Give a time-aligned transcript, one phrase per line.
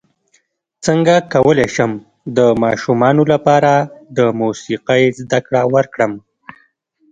[0.85, 1.91] څنګه کولی شم
[2.37, 3.73] د ماشومانو لپاره
[4.17, 6.11] د موسیقۍ زدکړه ورکړم